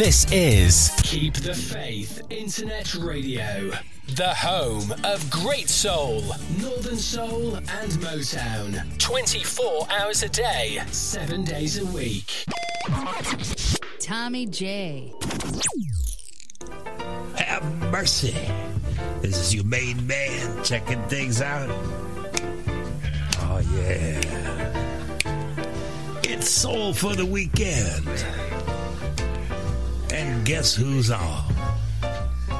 [0.00, 3.70] This is Keep the Faith Internet Radio,
[4.16, 6.22] the home of great soul,
[6.58, 8.98] Northern Soul, and Motown.
[8.98, 12.46] 24 hours a day, 7 days a week.
[14.00, 15.12] Tommy J.
[17.36, 18.34] Have mercy.
[19.20, 21.68] This is your main man checking things out.
[23.38, 24.18] Oh, yeah.
[26.22, 28.08] It's Soul for the Weekend.
[30.44, 31.54] Guess who's on?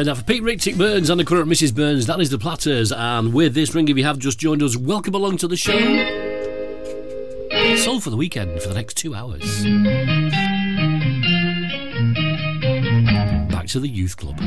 [0.00, 1.74] Playing that for Pete Rick, Burns, and the current Mrs.
[1.74, 2.06] Burns.
[2.06, 2.90] That is the Platters.
[2.90, 5.76] And with this ring, if you have just joined us, welcome along to the show.
[7.76, 9.62] Soul for the weekend for the next two hours.
[13.52, 14.40] Back to the youth club.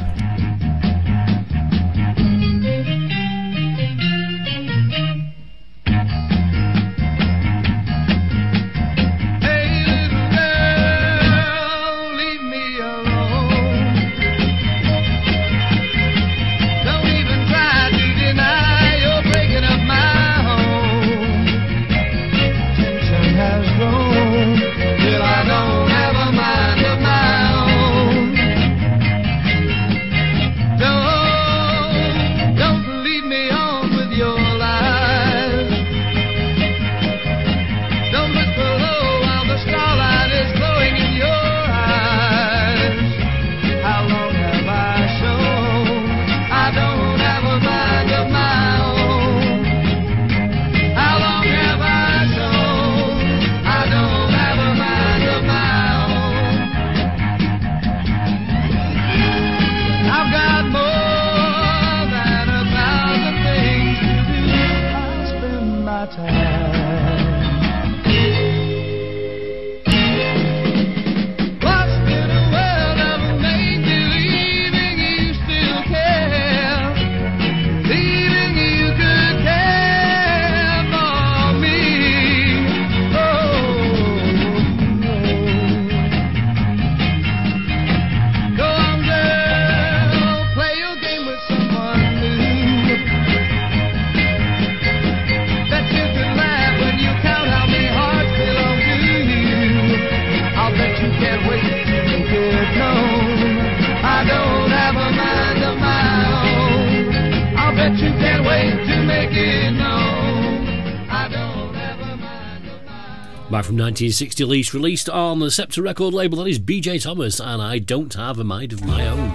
[113.94, 118.12] 1960 release, released on the Scepter record label, that is BJ Thomas, and I Don't
[118.16, 119.30] Have a Mind of My Own.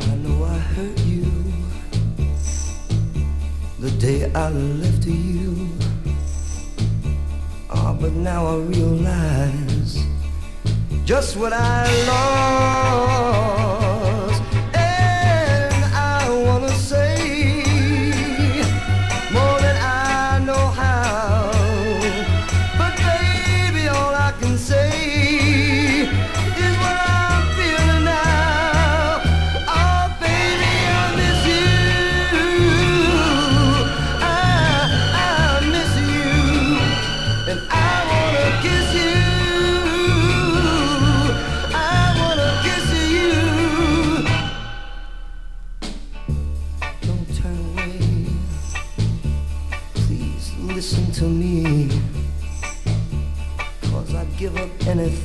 [0.00, 1.30] I know I hurt you
[3.78, 5.68] the day I left you.
[7.68, 10.02] Ah, but now I realize
[11.04, 13.59] just what I lost.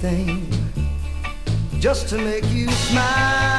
[0.05, 0.47] Anything
[1.79, 3.54] just to make you smile.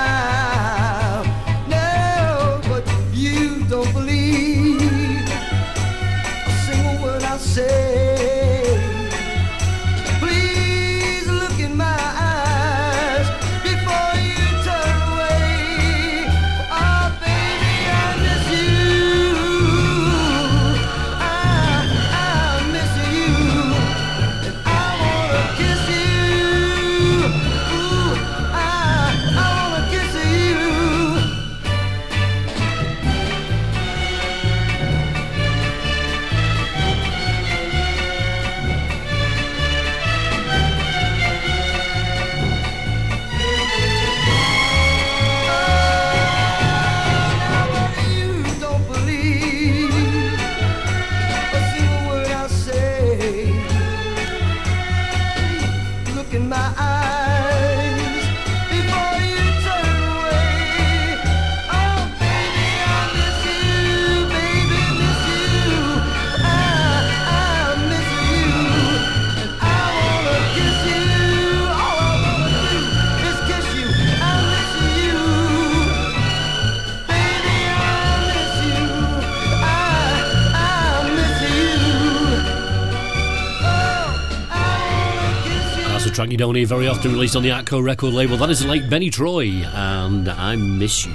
[86.16, 88.38] Track you don't hear very often, released on the Atco record label.
[88.38, 91.12] That is like Benny Troy, and I Miss You.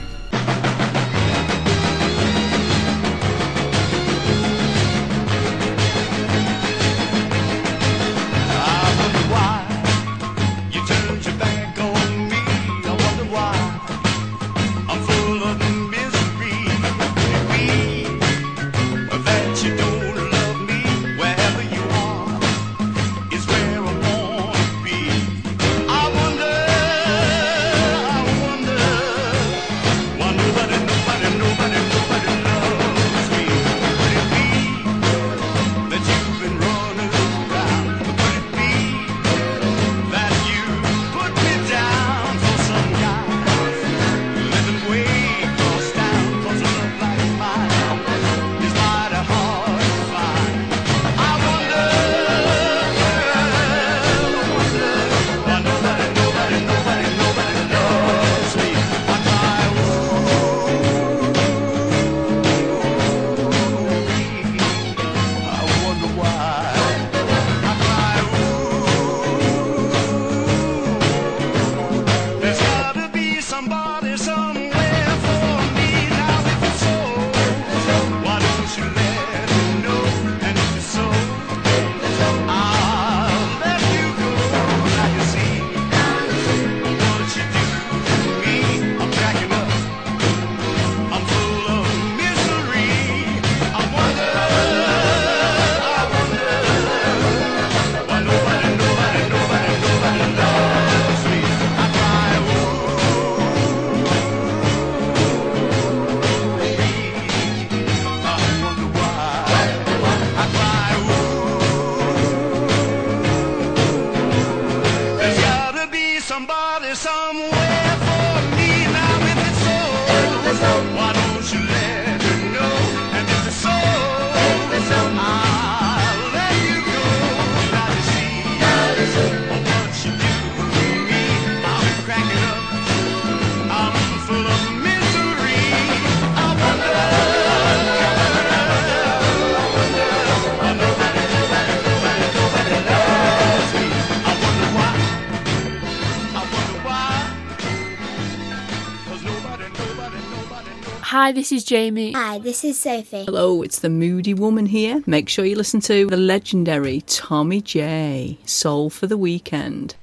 [151.22, 152.13] Hi, this is Jamie.
[152.13, 153.25] Hi, this is Sophie.
[153.25, 155.04] Hello, it's the Moody Woman here.
[155.06, 158.40] Make sure you listen to the legendary Tommy J.
[158.48, 159.94] Soul for the Weekend.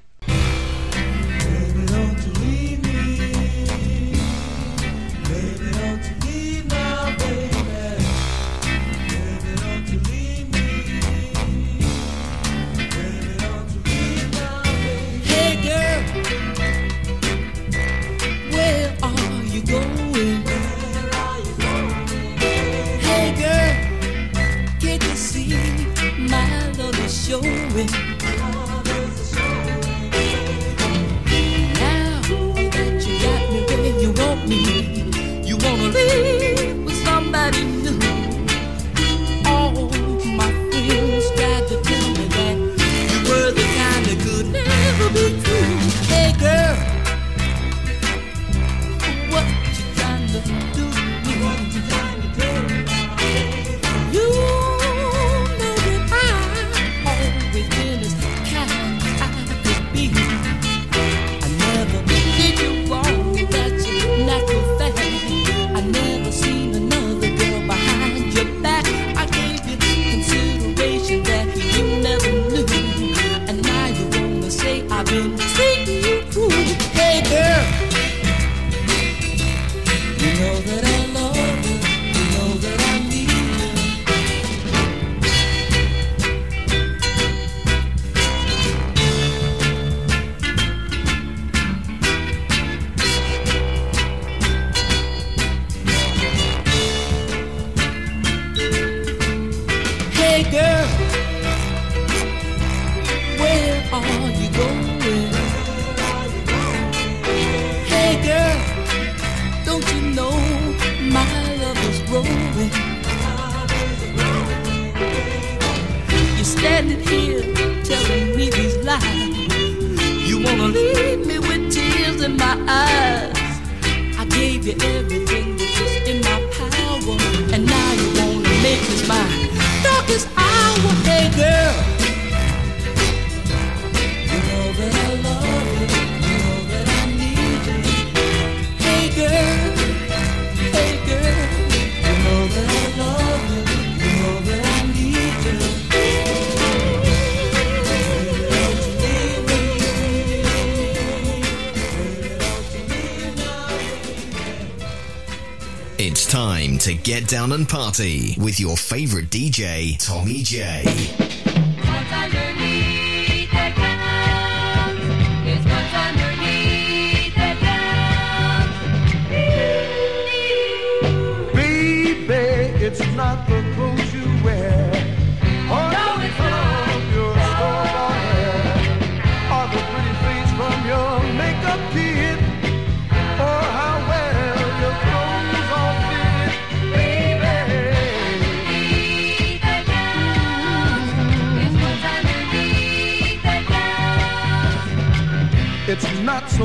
[156.88, 161.27] to Get Down and Party with your favorite DJ, Tommy J.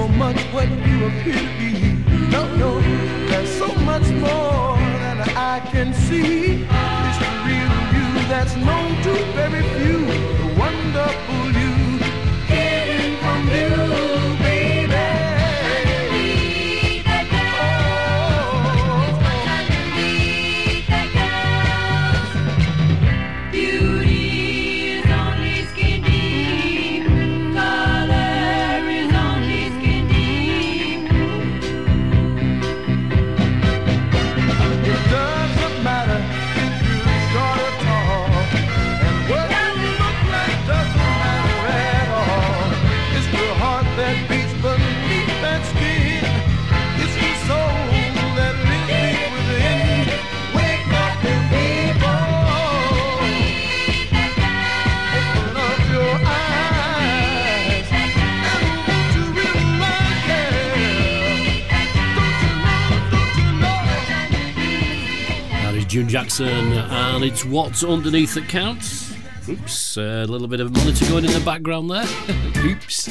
[0.03, 1.71] so much what you appear to be.
[2.29, 2.81] No, no,
[3.29, 5.21] there's so much more than
[5.53, 6.67] I can see.
[7.07, 9.99] It's the real you that's known to very few.
[10.39, 11.32] The wonderful.
[66.03, 69.13] June Jackson, and it's what's underneath that counts.
[69.47, 72.05] Oops, a little bit of monitor going in the background there.
[72.65, 73.09] Oops.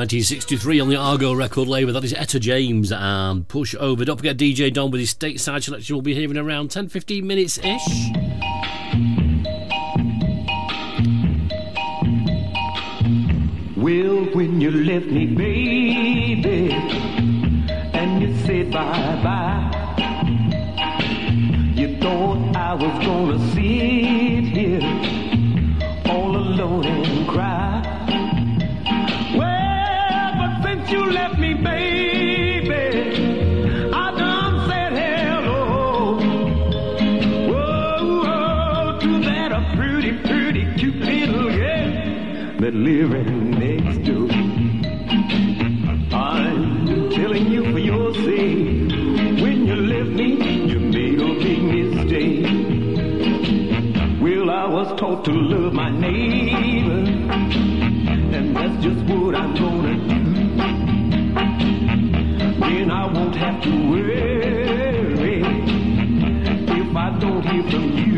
[0.00, 1.92] 1963 on the Argo record label.
[1.92, 4.02] That is Etta James and Push Over.
[4.06, 5.94] Don't forget DJ Don with his stateside selection.
[5.94, 8.10] We'll be here in around 10 15 minutes ish.
[13.76, 16.72] Well, when you left me, baby,
[17.92, 19.70] and you said bye bye,
[21.74, 23.59] you thought I was gonna see.
[42.80, 44.28] living next door.
[46.12, 48.90] I'm telling you for your sake,
[49.42, 50.28] when you left me,
[50.66, 52.46] you made a big mistake.
[54.22, 57.04] Well, I was taught to love my neighbor,
[58.36, 60.20] and that's just what I'm gonna do.
[62.60, 65.42] Then I won't have to worry
[66.80, 68.09] if I don't hear from you.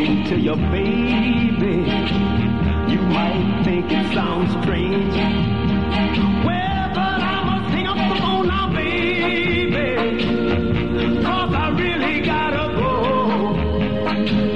[0.00, 1.76] talking to your baby.
[2.90, 5.14] You might think it sounds strange.
[6.44, 8.72] Well, but I must hang up the phone now,
[11.54, 12.92] I really gotta go.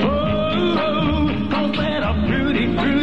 [0.06, 1.48] Oh,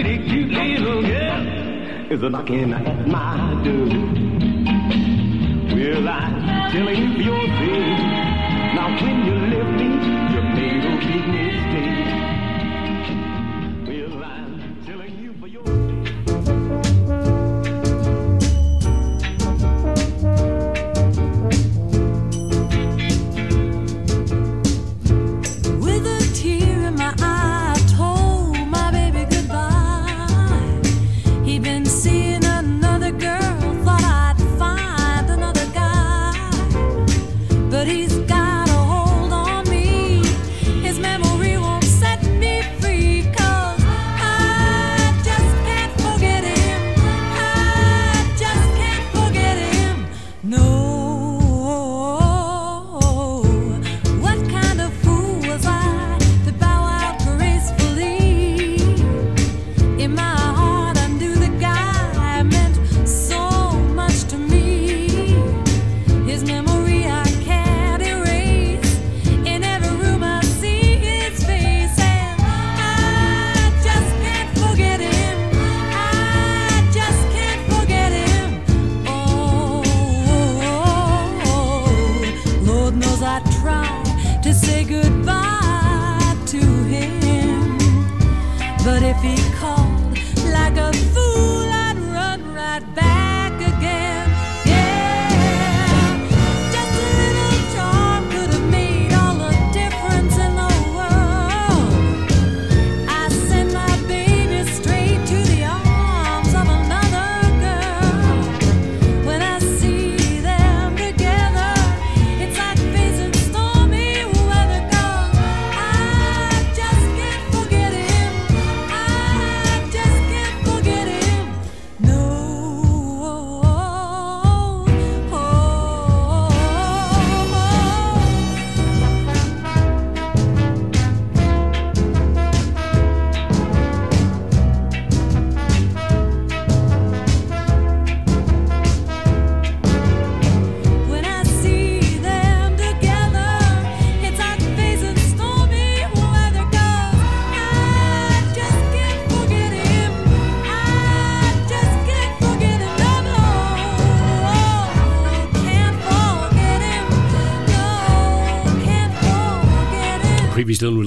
[0.04, 3.88] that cute little girl is a knocking at my door.
[5.76, 7.92] Well, I'm telling you your.
[8.74, 9.81] Now when you lift
[11.02, 12.41] Keep me dead.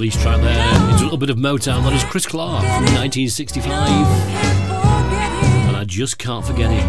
[0.04, 0.92] release track there.
[0.92, 1.82] It's a little bit of Motown.
[1.82, 3.72] That is Chris Clark from 1965.
[5.66, 6.84] And I just can't forget it.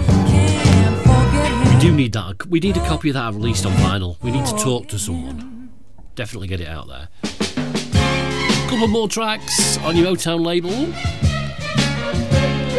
[1.73, 2.45] We do need that.
[2.47, 4.21] We need a copy of that released on vinyl.
[4.21, 5.69] We need to talk to someone.
[6.15, 7.07] Definitely get it out there.
[7.23, 10.71] A couple more tracks on your Motown label.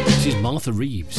[0.05, 1.17] This is Martha Reeves.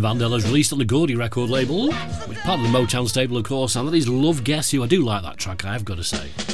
[0.00, 1.92] the band released on the Gordy record label,
[2.26, 4.84] which part of the Motown stable, of course, and that is Love Guess You.
[4.84, 6.47] I do like that track, I have got to say.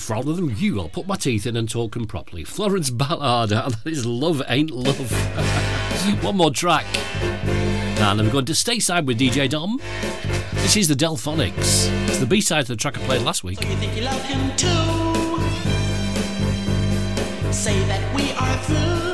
[0.09, 2.43] Rather than you, I'll put my teeth in and talk them properly.
[2.43, 5.09] Florence Ballard, and that is Love Ain't Love.
[6.21, 6.85] One more track.
[7.23, 9.79] And I'm going to stay side with DJ Dom.
[10.55, 11.87] This is the Delfonics.
[12.09, 13.63] It's the B-side of the track I played last week.
[13.63, 13.77] So you
[17.45, 19.10] you say that we are through.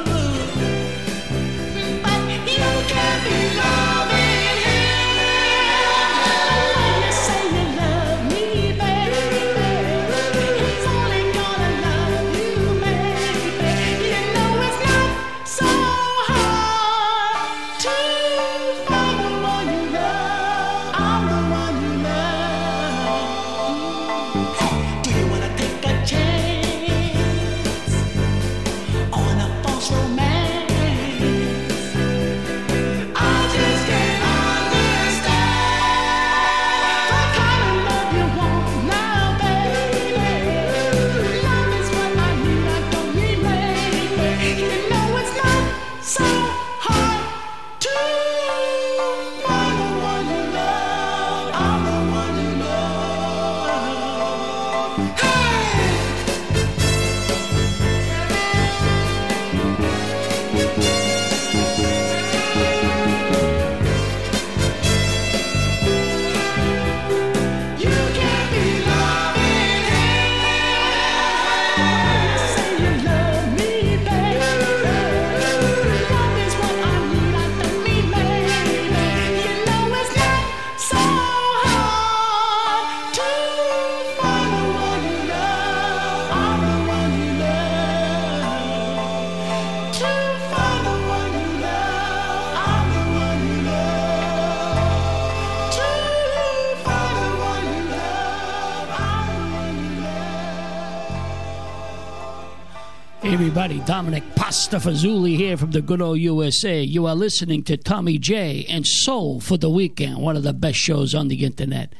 [103.67, 103.85] everybody.
[103.85, 106.81] Dominic Pastafazuli here from the good old USA.
[106.81, 110.77] You are listening to Tommy J and Soul for the Weekend, one of the best
[110.77, 111.91] shows on the internet.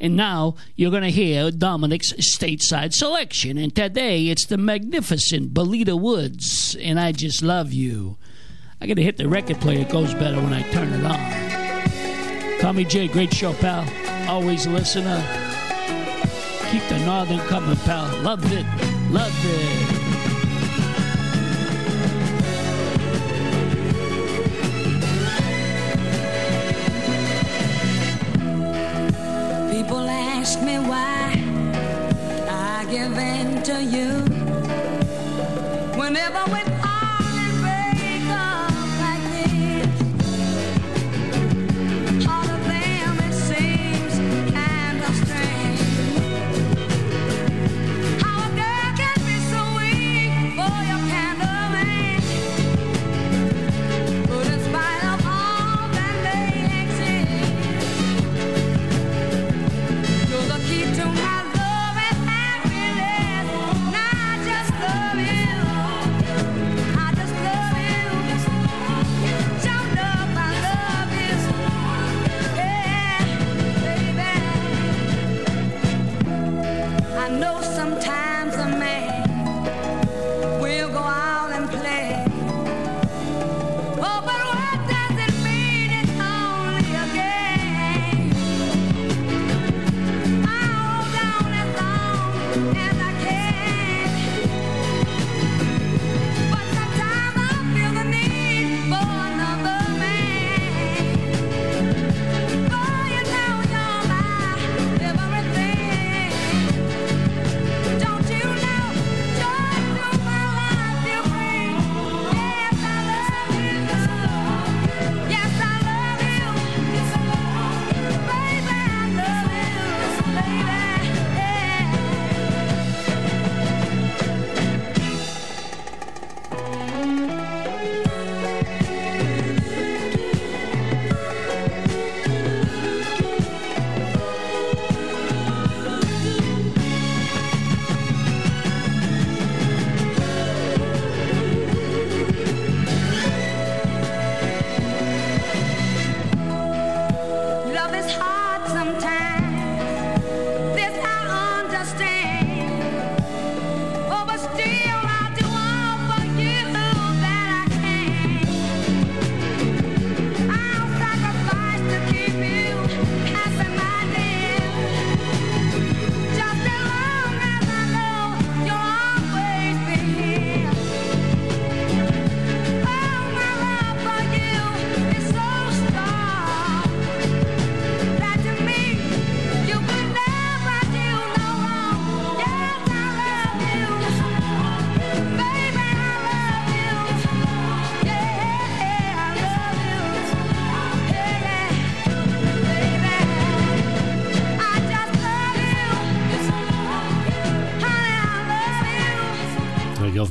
[0.00, 3.58] And now you're going to hear Dominic's stateside selection.
[3.58, 8.16] And today it's the magnificent Belita Woods, and I just love you.
[8.80, 9.80] I got to hit the record player.
[9.80, 12.60] It goes better when I turn it on.
[12.60, 13.84] Tommy J, great show, pal.
[14.30, 15.22] Always a listener.
[16.70, 18.22] Keep the northern coming, pal.
[18.22, 18.64] Loved it.
[19.10, 19.99] Loved it.
[30.40, 31.34] Ask me why
[32.48, 34.08] I give in to you.
[36.00, 36.79] Whenever we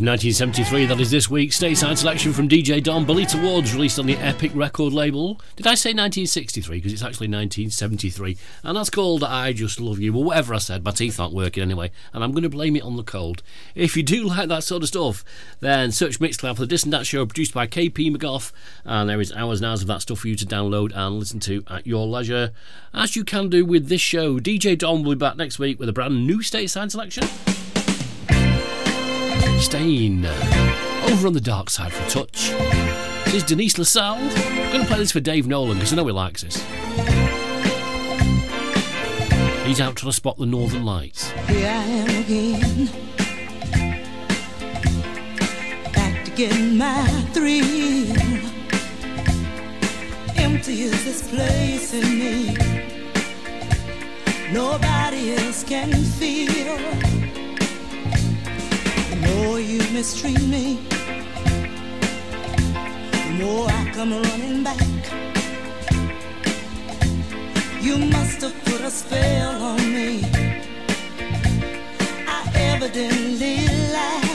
[0.09, 4.15] 1973, that is this week's stateside selection from DJ Dom Belita Woods, released on the
[4.15, 5.35] Epic record label.
[5.55, 6.77] Did I say 1963?
[6.77, 8.35] Because it's actually 1973.
[8.63, 10.11] And that's called I Just Love You.
[10.11, 12.81] Well, whatever I said, my teeth aren't working anyway, and I'm going to blame it
[12.81, 13.43] on the cold.
[13.75, 15.23] If you do like that sort of stuff,
[15.59, 18.51] then search Mixcloud for the Distant That Show, produced by KP McGough,
[18.85, 21.39] and there is hours and hours of that stuff for you to download and listen
[21.41, 22.51] to at your leisure,
[22.95, 24.39] as you can do with this show.
[24.39, 27.58] DJ Dom will be back next week with a brand new stateside selection.
[29.59, 32.49] Staying over on the dark side for a touch.
[33.25, 34.15] This is Denise LaSalle.
[34.15, 36.55] I'm going to play this for Dave Nolan because I know he likes this.
[39.65, 41.29] He's out trying to spot the northern lights.
[41.47, 42.85] Here I am again.
[45.93, 48.15] Back to get my thrill.
[50.37, 52.55] Empty is this place in me.
[54.51, 57.28] Nobody else can feel.
[59.21, 60.79] More you mistreat me,
[63.11, 64.79] the more I come running back.
[67.81, 70.23] You must have put a spell on me.
[72.27, 74.28] I evidently lack.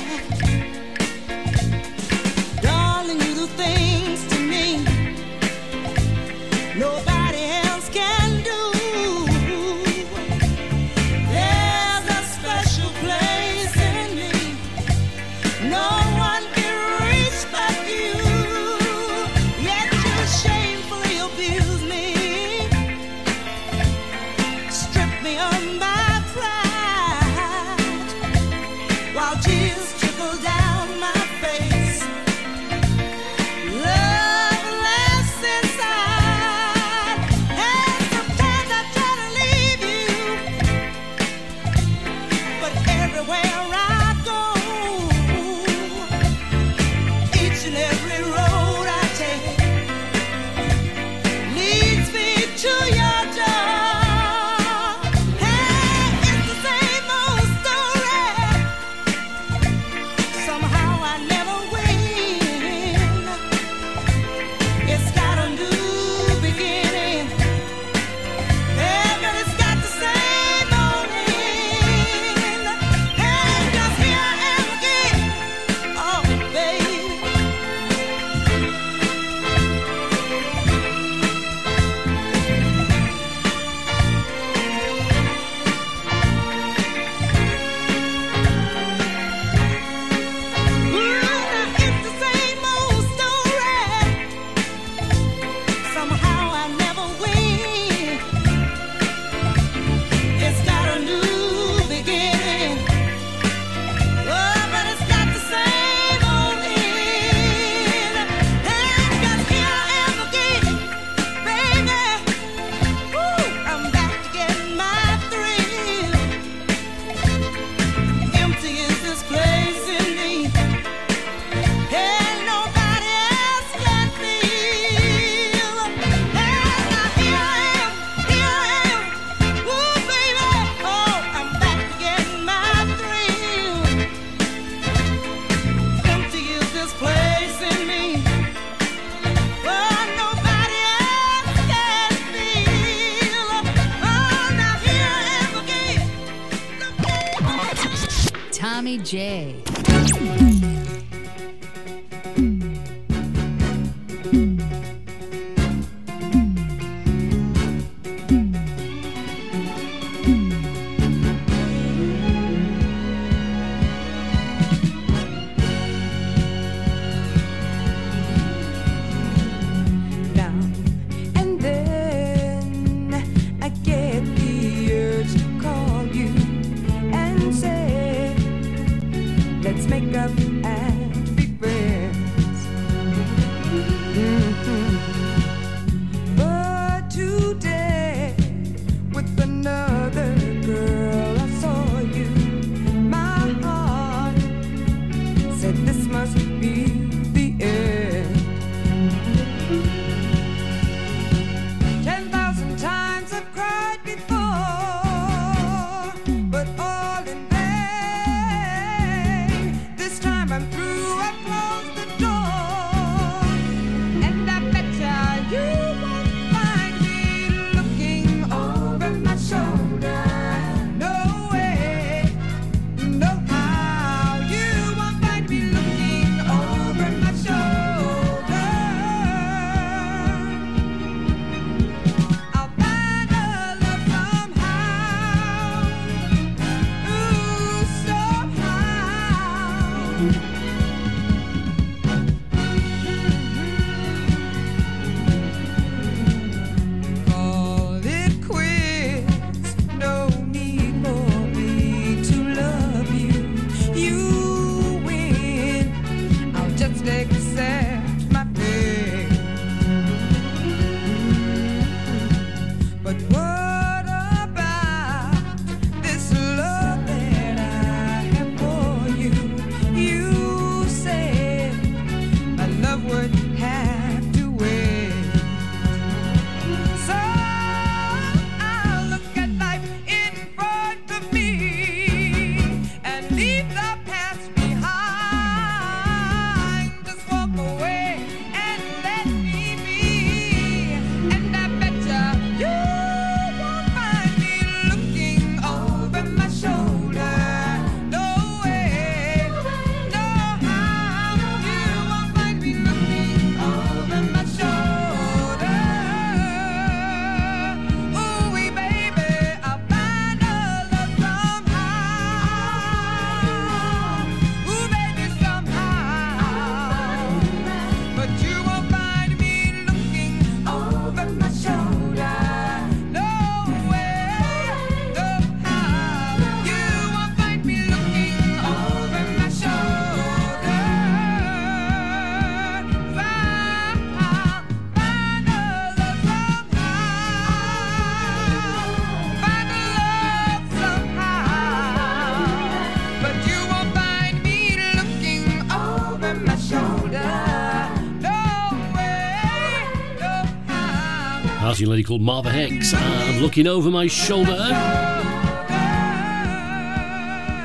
[351.87, 354.57] Lady called Marva Hicks and Looking Over My Shoulder.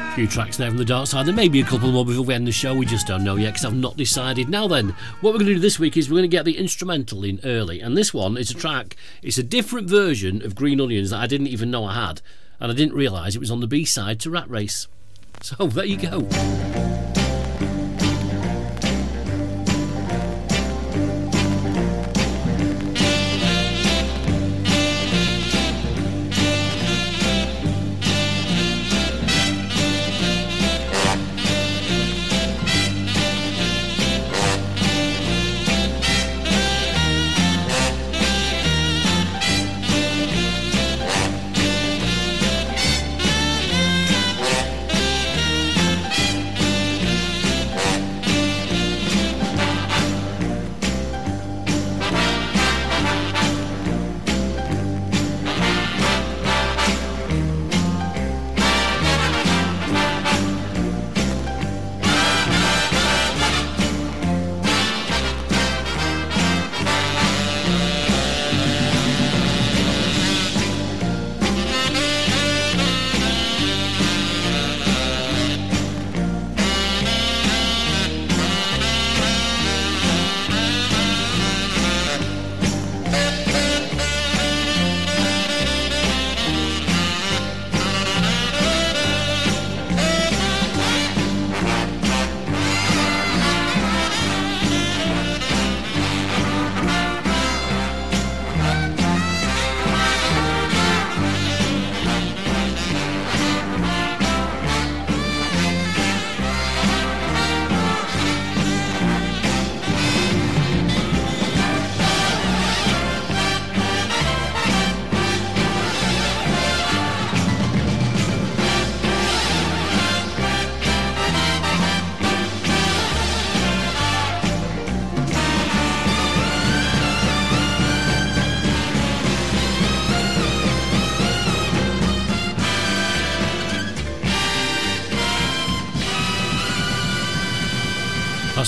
[0.05, 1.26] A few tracks there from the dark side.
[1.26, 2.74] There may be a couple more before we end the show.
[2.74, 4.49] We just don't know yet because I've not decided.
[4.49, 6.57] Now then, what we're going to do this week is we're going to get the
[6.57, 7.80] instrumental in early.
[7.82, 11.28] And this one is a track, it's a different version of Green Onions that I
[11.28, 12.22] didn't even know I had.
[12.59, 14.88] And I didn't realise it was on the B side to Rat Race.
[15.41, 16.28] So there you go.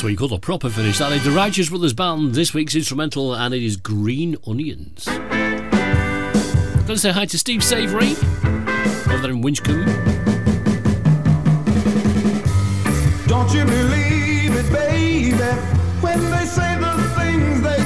[0.02, 0.98] That's what you call a proper finish.
[0.98, 5.06] That is the Righteous Brothers Band, this week's instrumental, and it is Green Onions.
[5.06, 8.14] Gonna say hi to Steve Savory
[9.14, 9.86] over there in Winchcombe.
[13.28, 15.38] Don't you believe it, baby,
[16.02, 17.84] when they say the things they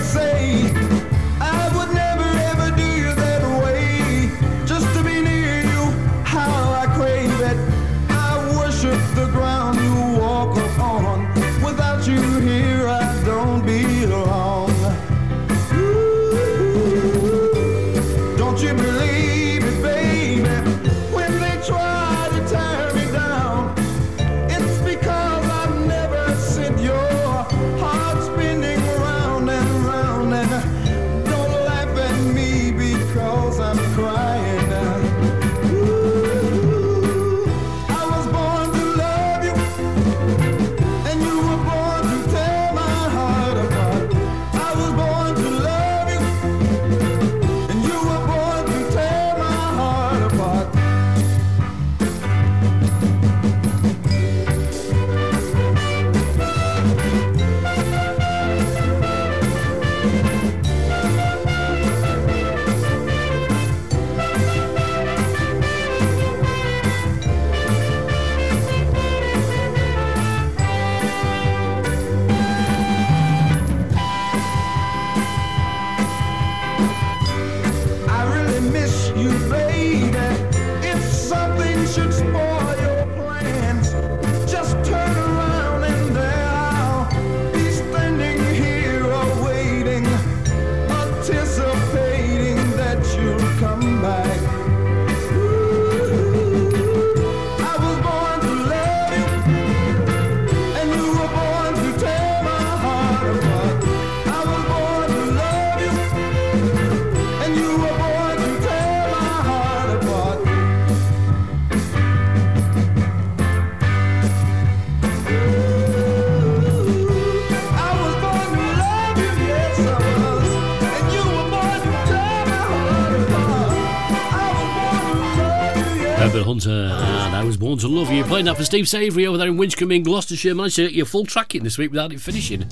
[128.09, 130.53] You're playing that for Steve Savory over there in Winchcombe in Gloucestershire.
[130.55, 132.59] Managed to get your full tracking this week without it finishing.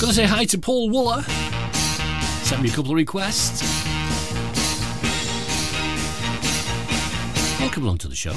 [0.00, 1.22] Gotta say hi to Paul Wooler.
[2.44, 3.62] Sent me a couple of requests.
[7.58, 8.32] Welcome along to the show.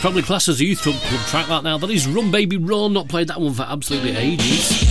[0.00, 1.76] It's probably classed as a youth club, club track that now.
[1.76, 4.89] That is Run Baby Run, not played that one for absolutely ages.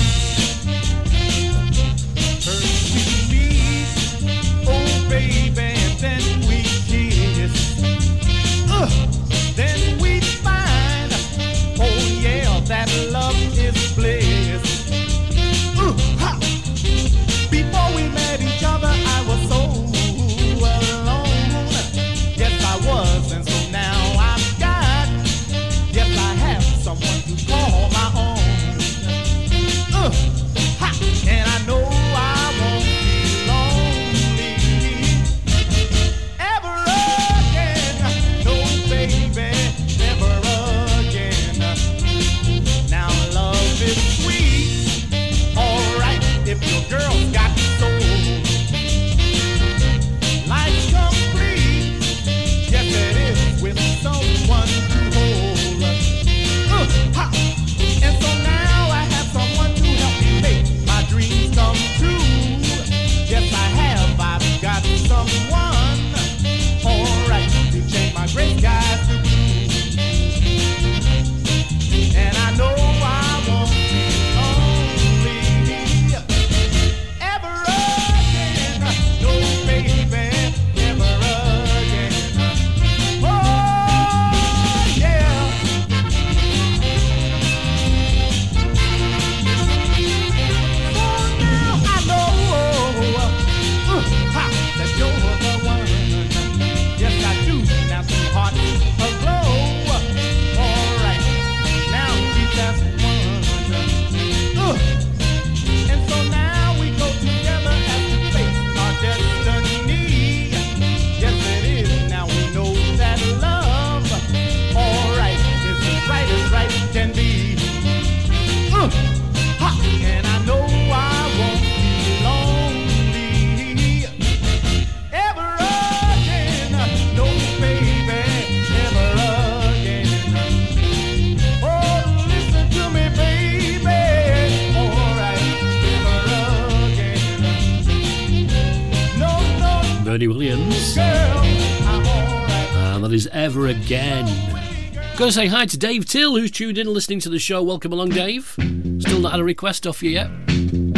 [145.29, 147.61] to say hi to Dave Till, who's tuned in listening to the show.
[147.61, 148.55] Welcome along, Dave.
[148.99, 150.27] Still not had a request off you yet.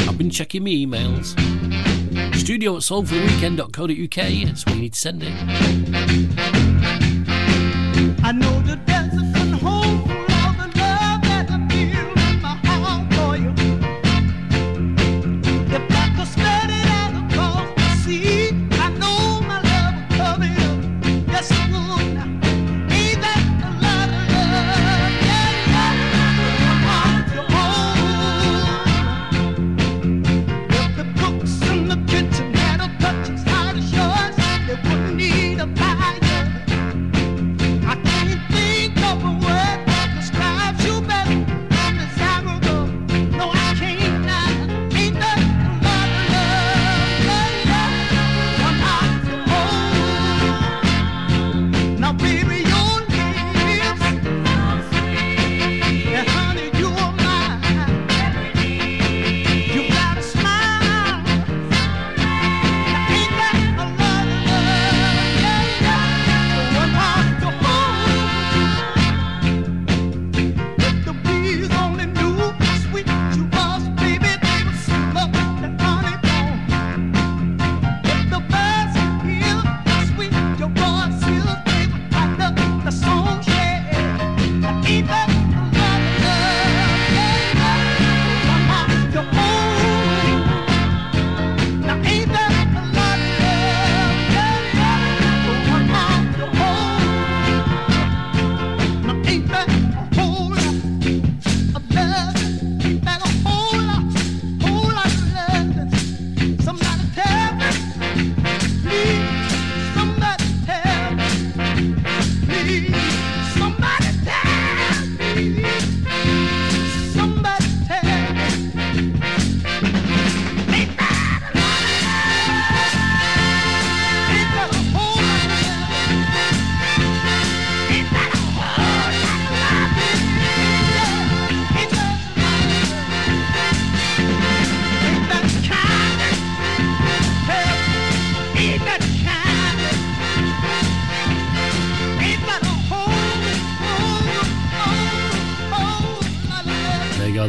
[0.07, 1.31] I've been checking my emails.
[2.35, 5.33] Studio at soulfortheweekend.co.uk, that's where you need to send it.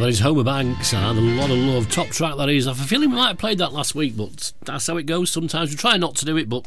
[0.03, 1.89] that is Homer Banks and a lot of love.
[1.89, 2.67] Top track that is.
[2.67, 5.05] I have a feeling we might have played that last week, but that's how it
[5.05, 5.71] goes sometimes.
[5.71, 6.67] We try not to do it, but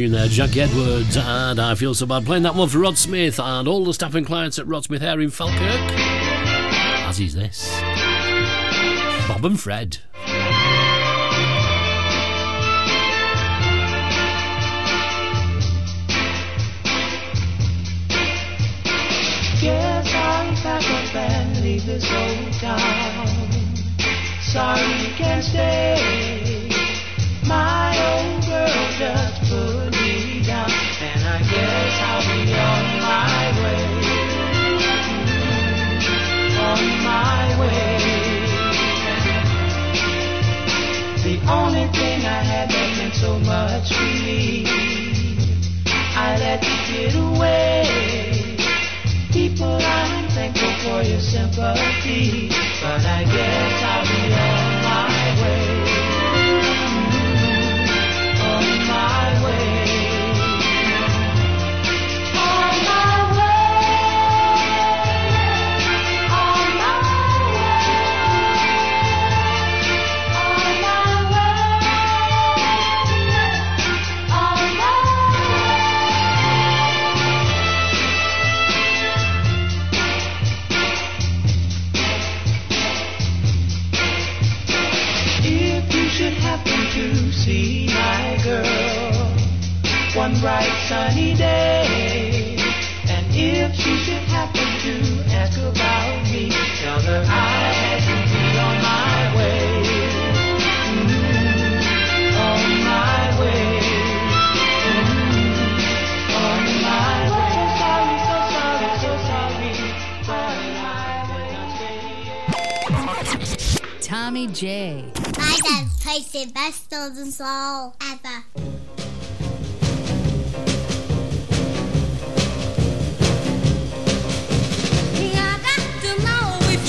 [0.00, 2.24] tune there, Jackie Edwards, and I Feel So Bad.
[2.24, 5.02] Playing that one for Rod Smith and all the staff and clients at Rod Smith
[5.02, 5.60] Air in Falkirk.
[5.60, 7.68] As is this
[9.28, 9.98] Bob and Fred.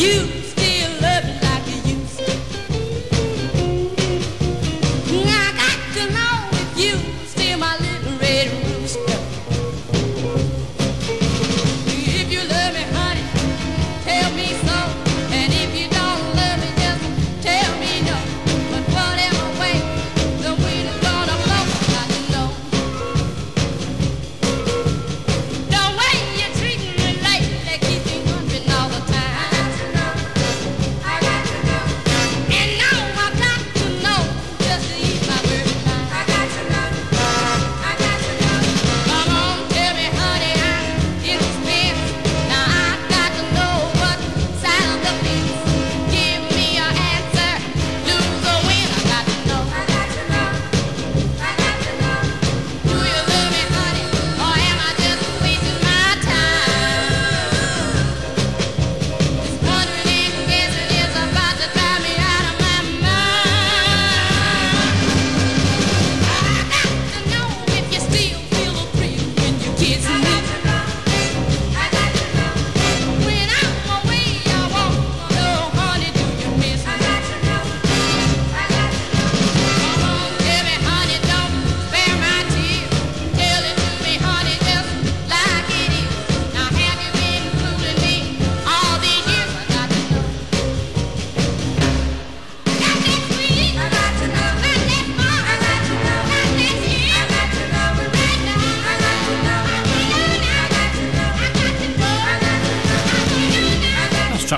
[0.01, 0.40] you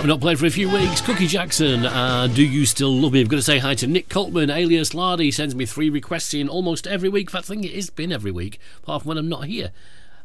[0.04, 1.00] I've not played for a few weeks.
[1.00, 3.22] Cookie Jackson, uh, Do You Still Love Me?
[3.22, 6.50] I've got to say hi to Nick Coltman, alias Lardy, sends me three requests in
[6.50, 7.32] almost every week.
[7.32, 9.72] That thing it has been every week, apart from when I'm not here.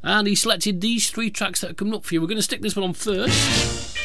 [0.02, 2.20] And he selected these three tracks that are coming up for you.
[2.20, 3.96] We're going to stick this one on first.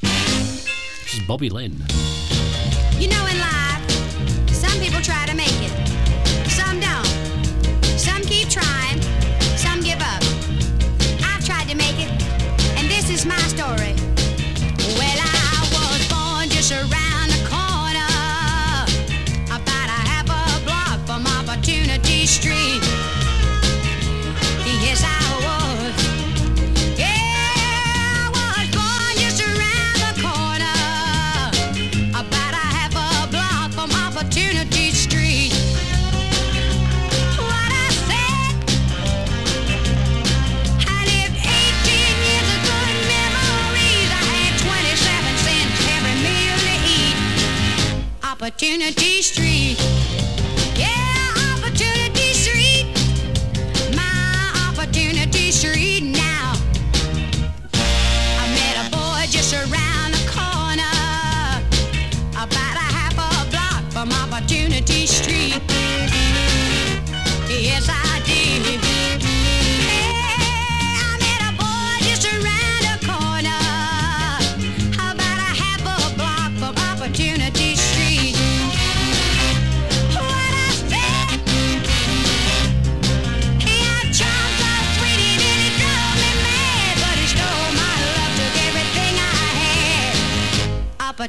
[0.00, 1.84] This is Bobby Lynn.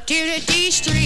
[0.06, 1.03] To the D Street.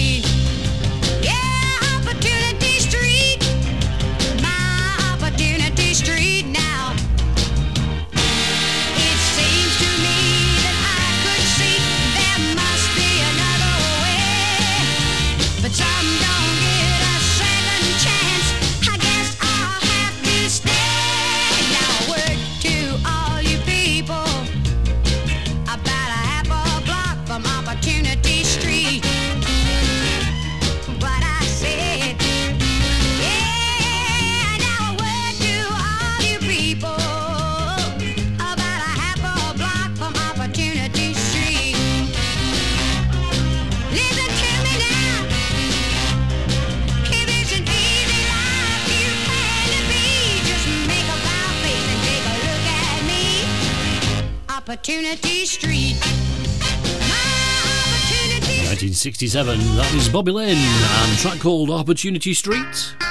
[59.21, 59.75] 1967.
[59.75, 63.08] That is Bobby Lynn and track called Opportunity Street.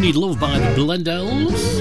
[0.00, 1.80] Need Love by the Blendells.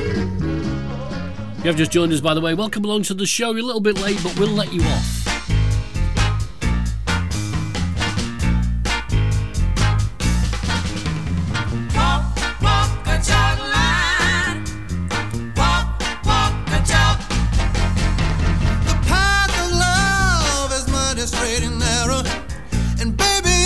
[1.59, 3.51] You have just joined us, by the way, welcome along to the show.
[3.51, 5.19] You're a little bit late, but we'll let you off.
[23.01, 23.58] and baby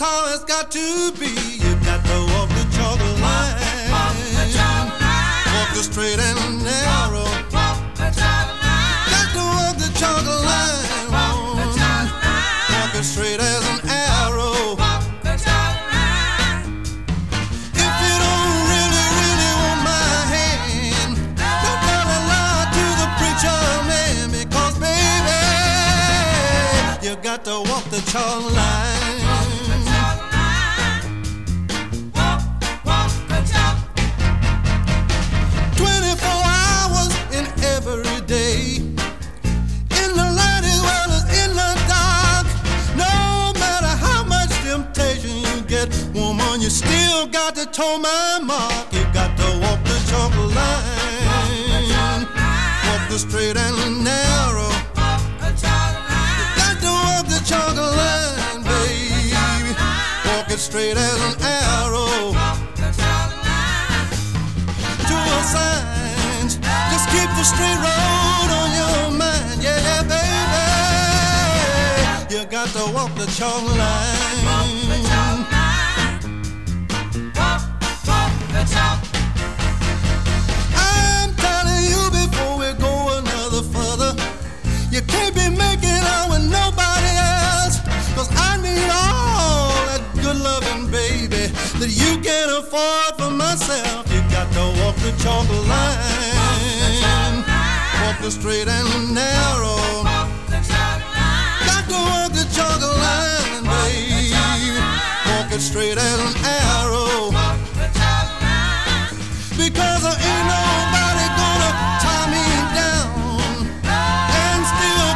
[0.00, 1.28] how it's got to be.
[1.60, 3.52] You've got to walk the chalk line.
[3.92, 5.44] Walk, the chalk line.
[5.52, 7.28] Walk the straight and narrow.
[7.52, 9.12] Walk, the chalk line.
[9.12, 11.12] Got to walk the chalk line.
[11.12, 12.48] Walk, the chalk line.
[12.72, 14.72] Walk it straight as an arrow.
[14.80, 16.80] Walk, the chalk line.
[17.76, 24.32] If you don't really, really want my hand, don't gotta lie to the preacher man,
[24.32, 25.44] because baby,
[27.04, 28.69] you got to walk the chalk line.
[47.80, 48.60] told my ma,
[48.92, 51.24] you got to walk the chalk line.
[51.30, 52.68] Walk the, chalk line.
[52.86, 54.72] Walk the straight and narrow.
[55.00, 56.36] Walk the chalk line.
[56.40, 59.72] You got to walk the chalk line, baby.
[60.28, 62.36] Walk it straight as an arrow.
[62.36, 64.12] Walk the chalk line.
[65.08, 66.52] To all signs,
[66.92, 70.68] just keep the straight road on your mind, yeah, baby.
[72.34, 74.29] You got to walk the chalk line.
[92.70, 94.06] For myself.
[94.12, 97.44] You got to walk the chalk line.
[98.02, 100.04] Walk the straight and the narrow.
[101.66, 104.30] Got to walk the chalk line, baby.
[105.26, 107.32] Walk it straight and narrow.
[109.58, 111.70] Because there ain't nobody gonna
[112.00, 112.46] tie me
[112.78, 113.66] down
[114.42, 115.14] and still a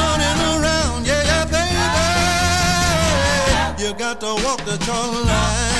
[0.00, 1.00] running around.
[1.06, 1.84] Yeah, yeah, baby.
[3.84, 5.75] You got to walk the chalk line.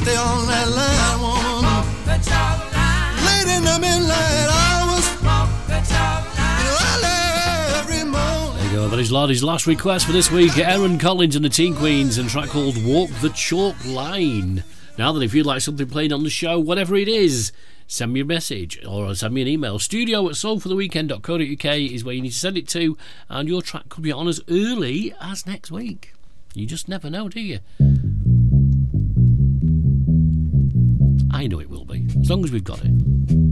[0.00, 1.64] Stay on that line, woman.
[3.26, 5.06] Late in the midnight hours.
[8.56, 8.88] There you go.
[8.88, 10.56] That is Lardy's last request for this week.
[10.58, 14.64] Aaron Collins and the Teen Queens and track called Walk the Chalk Line.
[14.96, 17.52] Now then, if you'd like something played on the show, whatever it is,
[17.86, 19.78] send me a message or send me an email.
[19.78, 22.96] Studio at soulfortheweekend.co.uk is where you need to send it to,
[23.28, 26.14] and your track could be on as early as next week.
[26.54, 27.60] You just never know, do you?
[31.40, 33.49] I know it will be, as long as we've got it.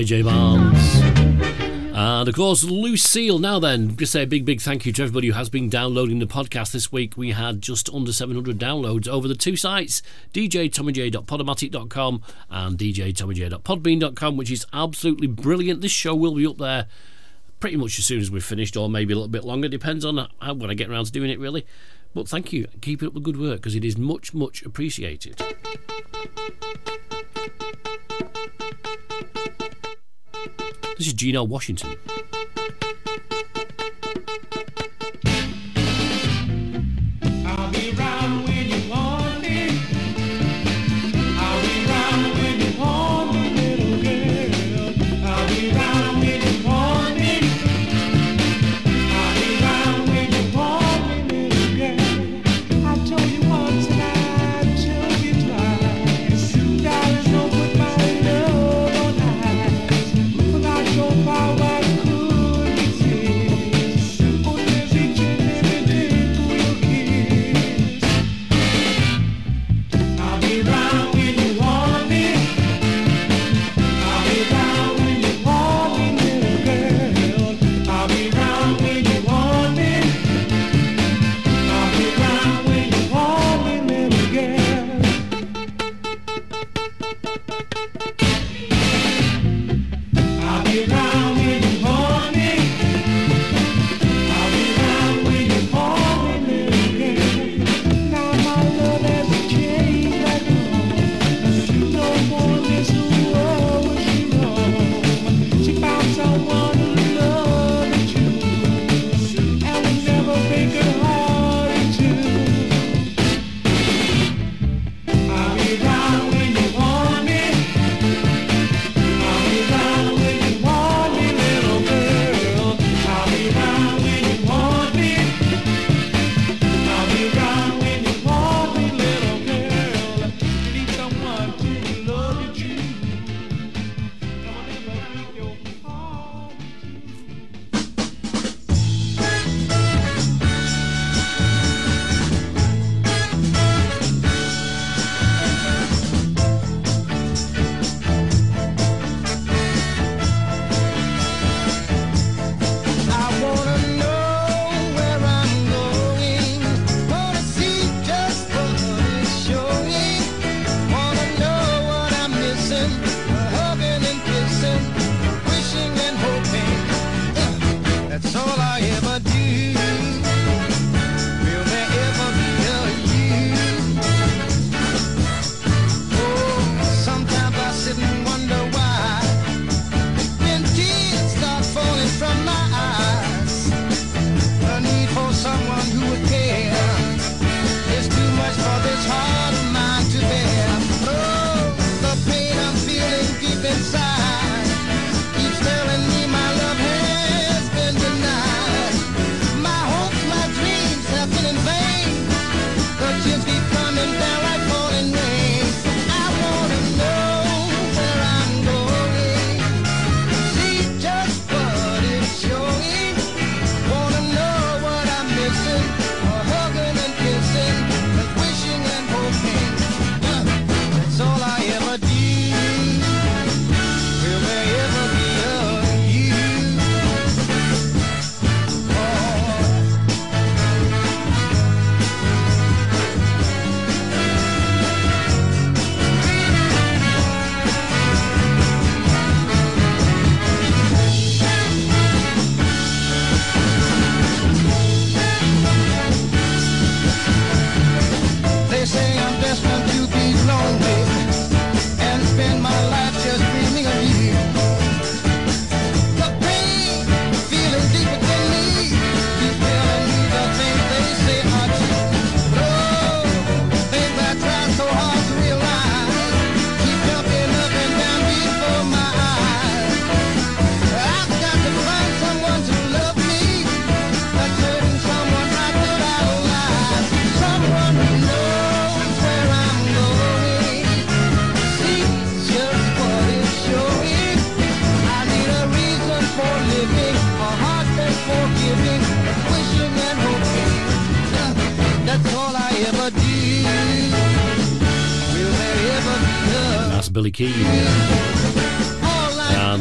[0.00, 1.94] JJ Barnes.
[1.94, 3.38] And of course, Lucille.
[3.38, 6.20] Now then, just say a big, big thank you to everybody who has been downloading
[6.20, 7.18] the podcast this week.
[7.18, 10.00] We had just under 700 downloads over the two sites,
[10.32, 15.82] djtommyj.podomatic.com and djtommyj.podbean.com, which is absolutely brilliant.
[15.82, 16.86] This show will be up there
[17.58, 20.28] pretty much as soon as we've finished, or maybe a little bit longer, depends on
[20.40, 21.66] how, when I get around to doing it, really.
[22.14, 22.68] But thank you.
[22.80, 25.42] Keep up the good work because it is much, much appreciated.
[31.00, 31.96] This is Gino Washington.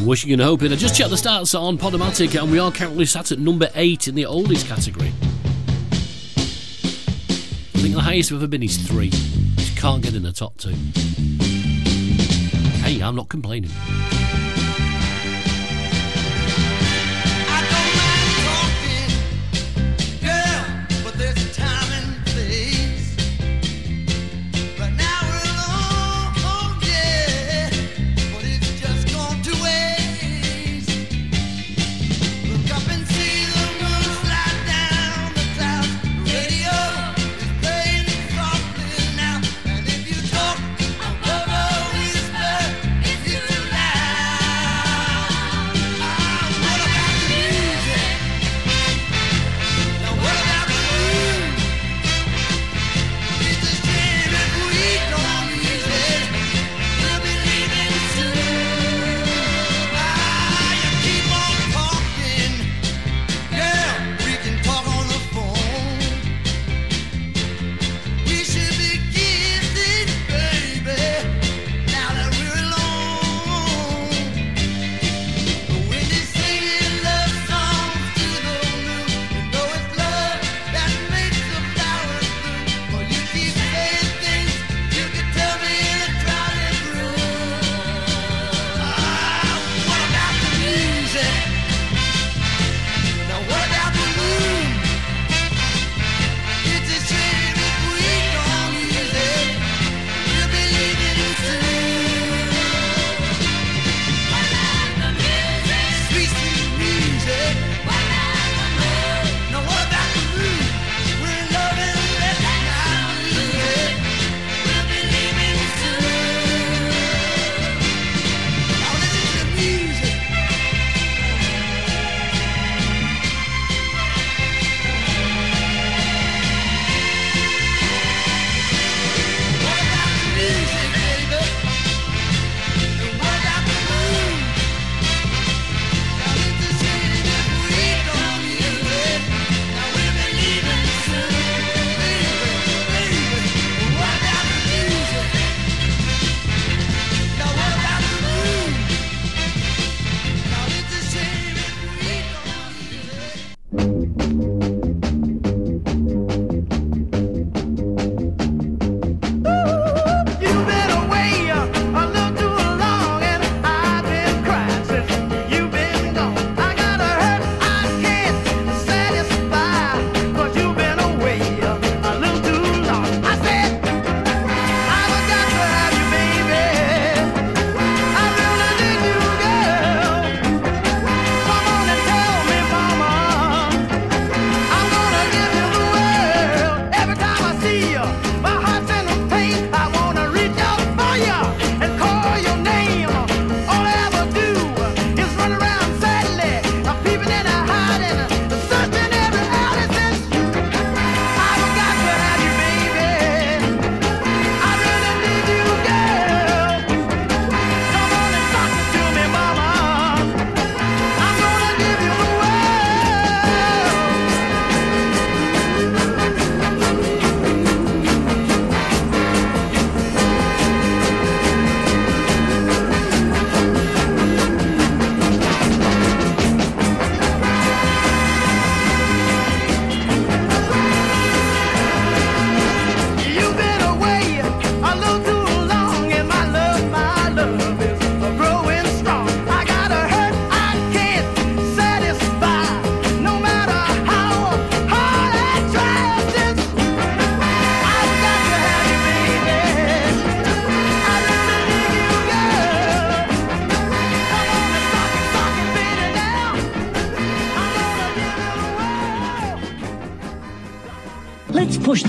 [0.09, 0.73] Wishing and hoping.
[0.73, 4.07] I just checked the stats on Podomatic, and we are currently sat at number eight
[4.07, 5.13] in the oldies category.
[7.75, 9.11] I think the highest we've ever been is three.
[9.11, 10.73] Just can't get in the top two.
[12.81, 13.69] Hey, I'm not complaining.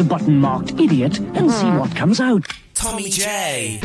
[0.00, 2.46] The button marked idiot and see what comes out.
[2.72, 3.78] Tommy J.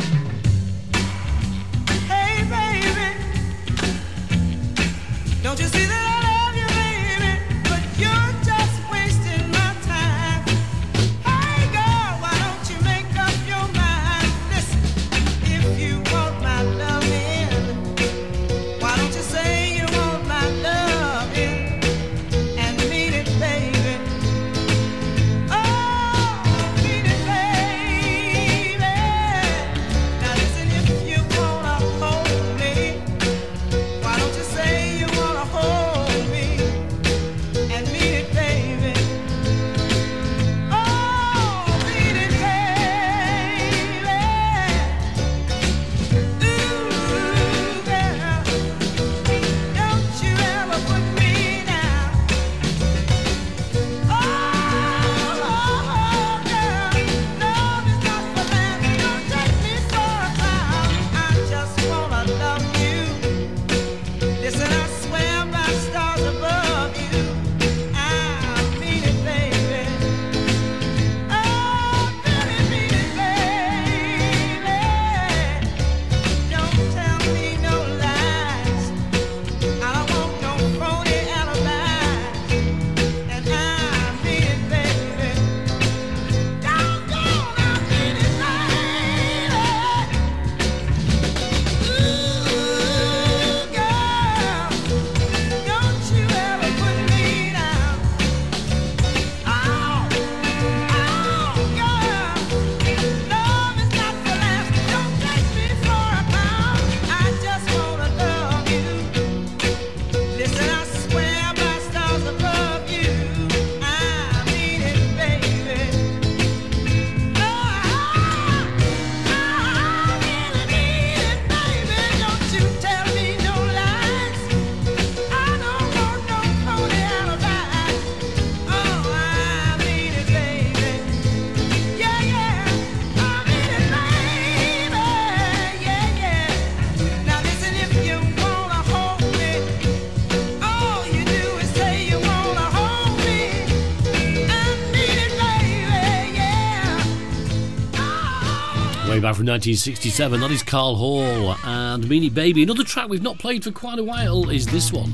[149.36, 150.40] from 1967.
[150.40, 152.62] That is Carl Hall and Mean It Baby.
[152.62, 155.12] Another track we've not played for quite a while is this one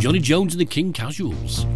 [0.00, 1.66] Johnny Jones and the King Casuals.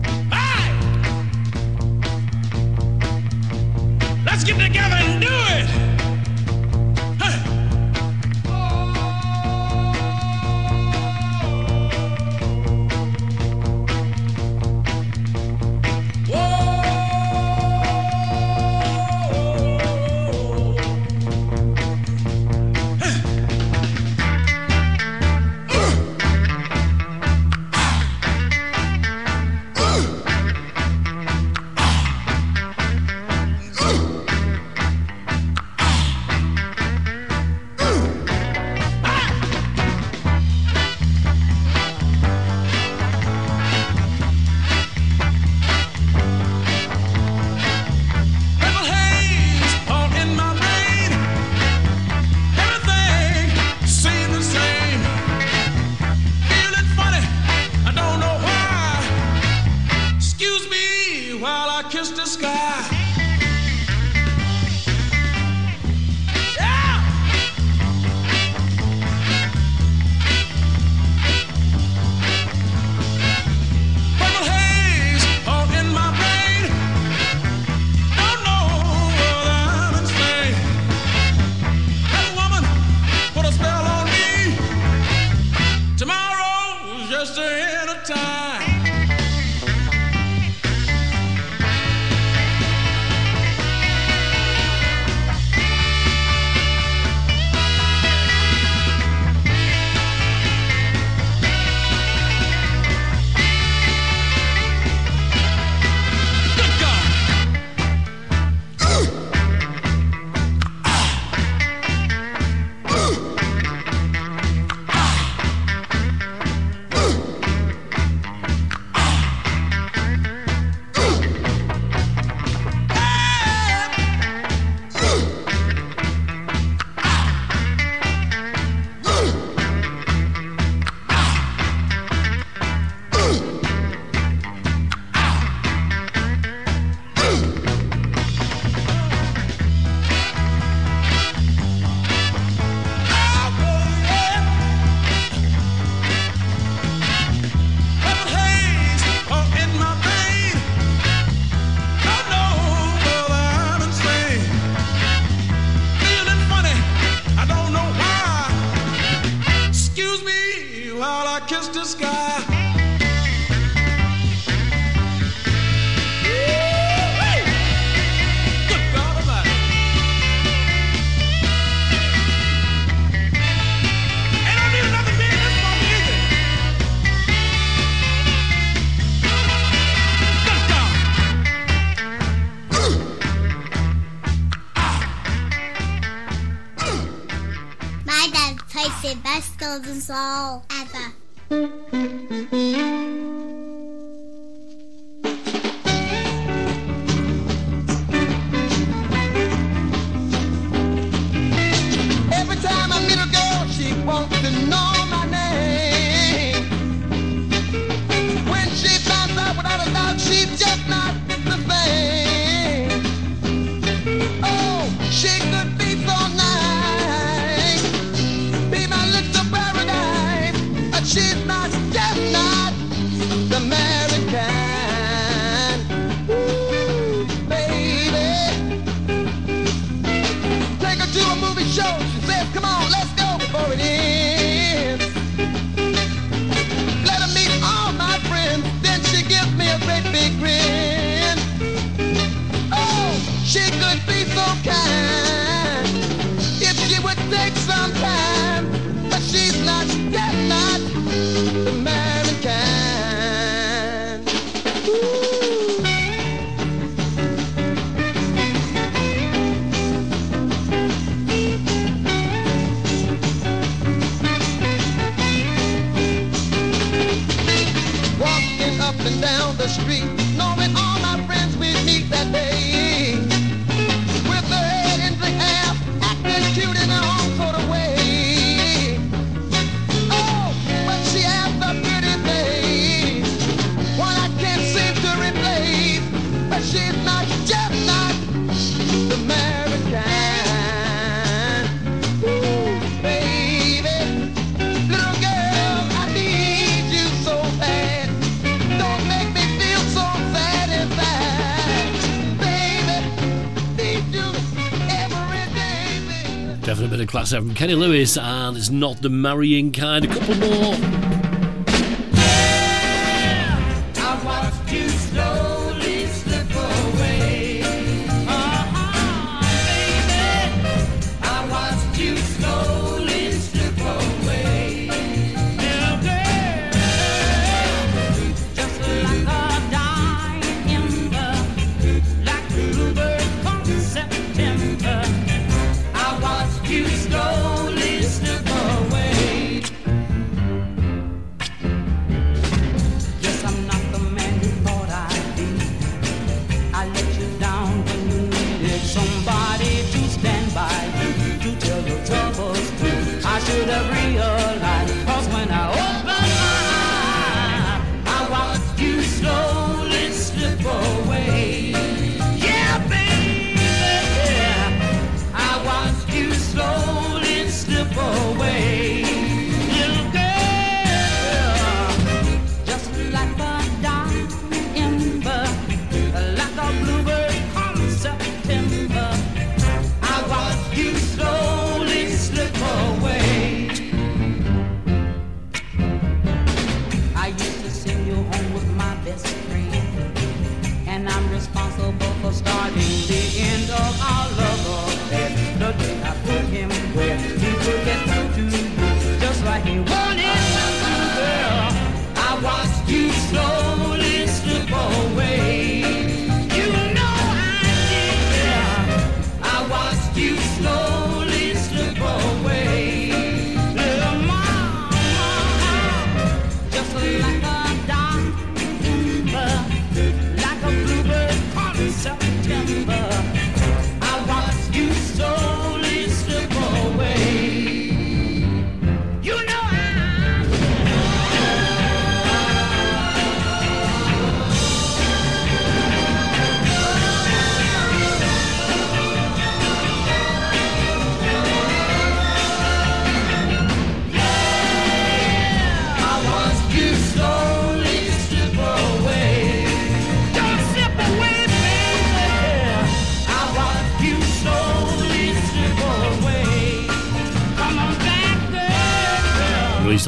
[306.97, 310.02] bit of class 7 Kenny Lewis, and it's not the marrying kind.
[310.05, 311.05] A couple more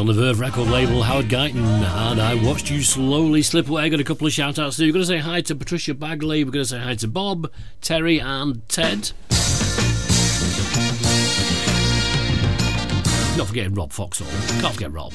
[0.09, 3.82] the Verve record label, Howard Guyton, and I watched you slowly slip away.
[3.82, 4.89] I got a couple of shout outs to you.
[4.89, 7.52] We're going to say hi to Patricia Bagley, we're going to say hi to Bob,
[7.82, 9.12] Terry, and Ted.
[13.36, 14.28] Not forgetting Rob Foxall.
[14.60, 15.12] Can't forget Rob.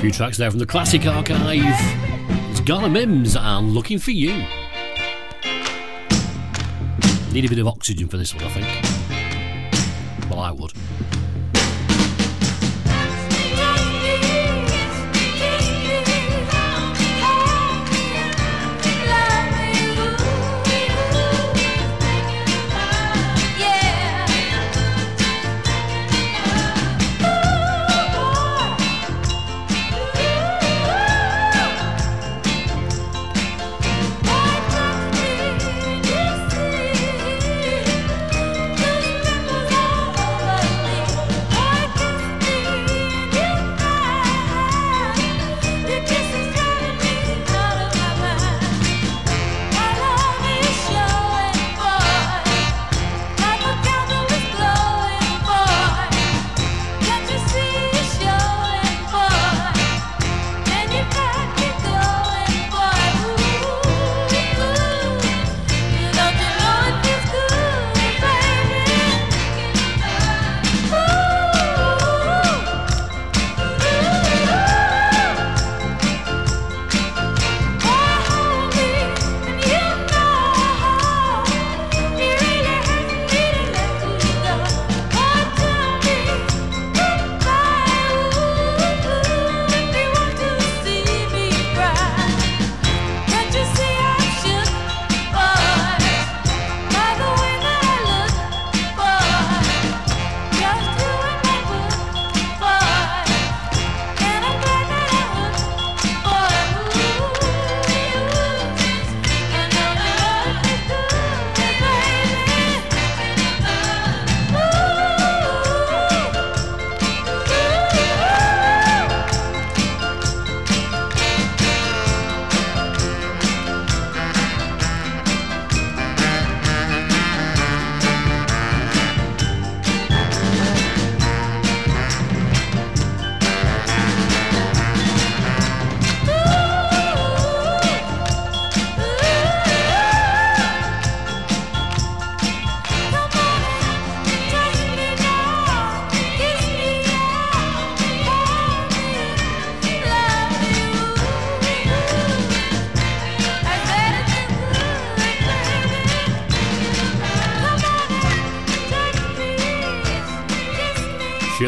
[0.00, 1.60] few tracks there from the classic archive.
[2.50, 4.32] It's Garnet Mimms and Looking for You.
[7.32, 10.30] Need a bit of oxygen for this one, I think.
[10.30, 10.72] Well, I would.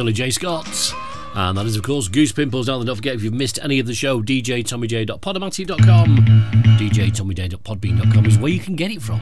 [0.02, 0.30] Shirley J.
[0.30, 0.92] Scott.
[1.36, 2.66] And that is, of course, Goose Pimples.
[2.66, 6.16] Now, don't forget, if you've missed any of the show, djtommyj.podomatic.com,
[6.76, 9.20] djtommyj.podbean.com is where you can get it from.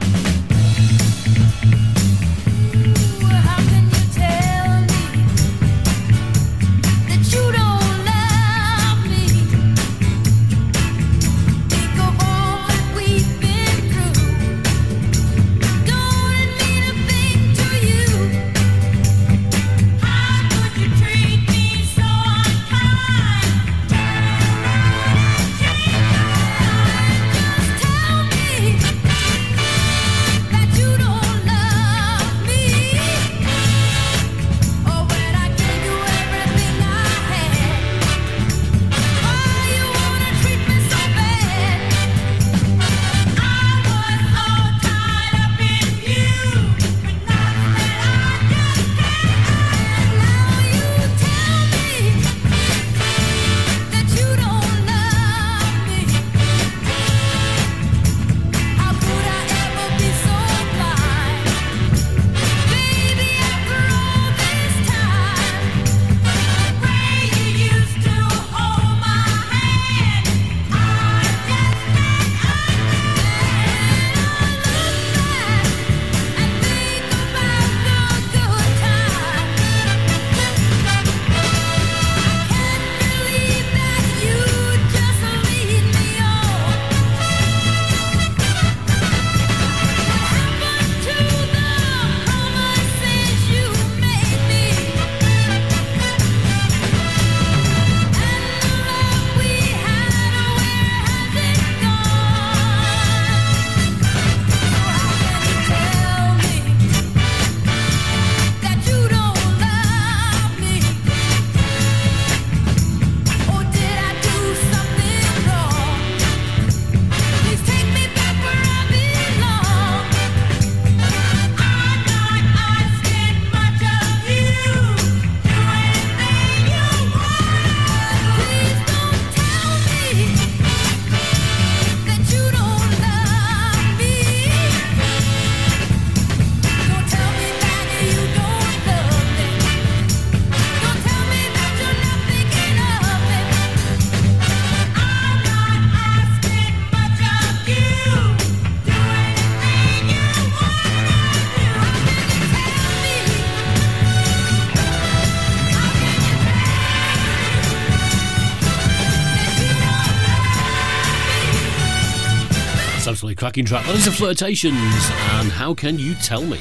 [163.51, 163.85] backing track.
[163.85, 166.57] That is the Flirtations and How Can You Tell Me?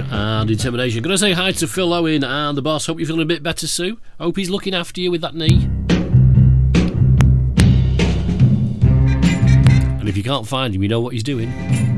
[0.00, 1.02] And Intimidation.
[1.02, 2.86] Gonna say hi to Phil Owen and the boss.
[2.86, 3.98] Hope you're feeling a bit better, Sue.
[4.18, 5.68] Hope he's looking after you with that knee.
[10.00, 11.91] And if you can't find him, you know what he's doing.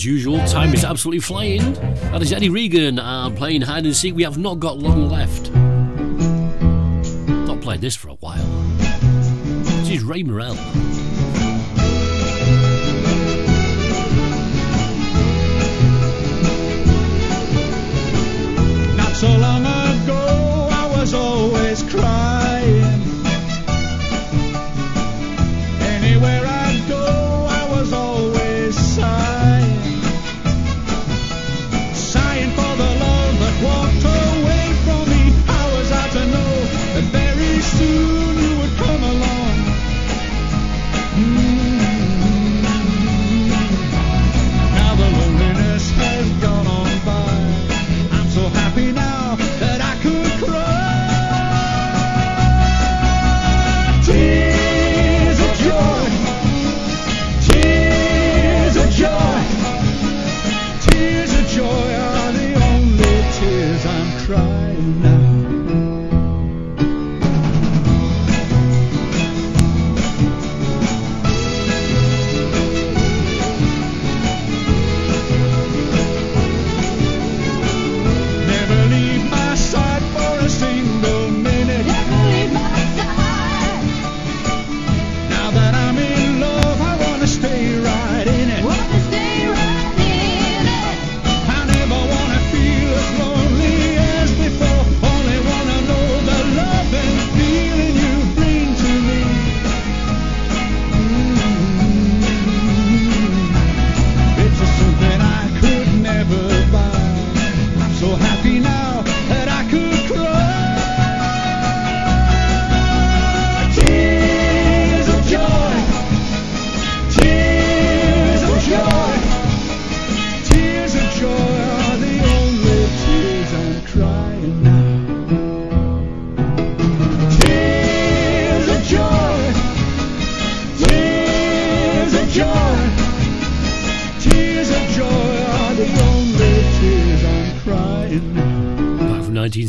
[0.00, 1.74] as usual, time is absolutely flying.
[1.74, 4.14] That is Eddie Regan uh, playing hide and seek.
[4.14, 5.52] We have not got long left.
[7.46, 8.42] Not played this for a while.
[8.78, 10.56] This is Ray Merrell.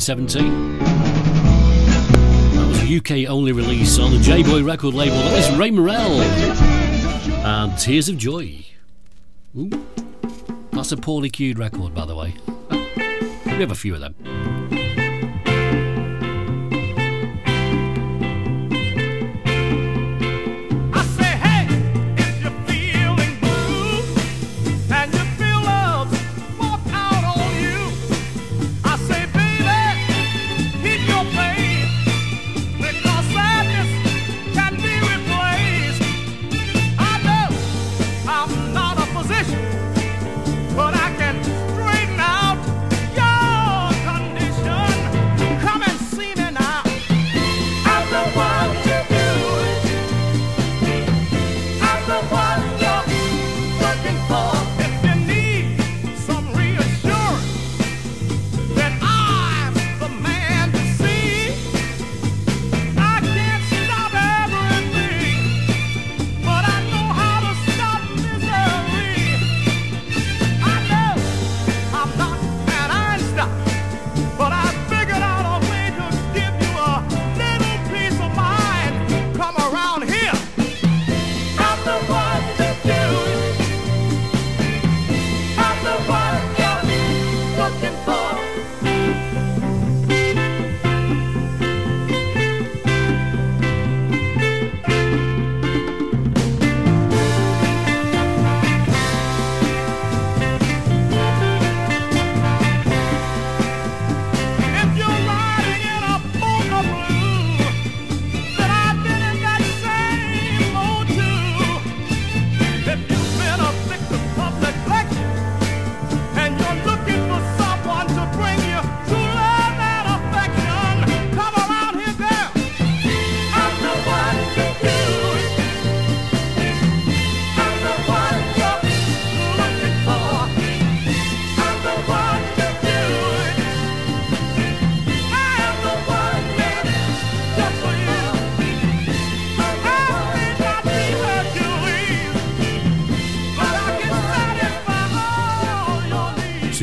[0.07, 0.17] That
[2.67, 5.17] was a UK only release on the Jay Boy record label.
[5.17, 6.21] That is Ray Merrell
[7.45, 8.65] and Tears of Joy.
[9.55, 9.69] Ooh.
[10.71, 12.33] That's a poorly cued record, by the way.
[13.45, 14.15] We have a few of them.